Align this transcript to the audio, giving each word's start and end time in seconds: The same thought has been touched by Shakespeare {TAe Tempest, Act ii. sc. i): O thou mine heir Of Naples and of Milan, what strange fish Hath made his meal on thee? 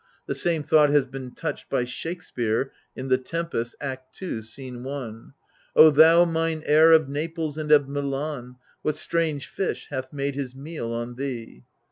The 0.25 0.33
same 0.33 0.63
thought 0.63 0.89
has 0.89 1.05
been 1.05 1.35
touched 1.35 1.69
by 1.69 1.83
Shakespeare 1.85 2.71
{TAe 2.97 3.17
Tempest, 3.17 3.75
Act 3.79 4.19
ii. 4.19 4.41
sc. 4.41 4.57
i): 4.59 5.13
O 5.75 5.91
thou 5.91 6.25
mine 6.25 6.63
heir 6.65 6.91
Of 6.91 7.07
Naples 7.07 7.55
and 7.59 7.71
of 7.71 7.87
Milan, 7.87 8.55
what 8.81 8.95
strange 8.95 9.45
fish 9.47 9.89
Hath 9.91 10.11
made 10.11 10.33
his 10.33 10.55
meal 10.55 10.91
on 10.91 11.17
thee? 11.17 11.65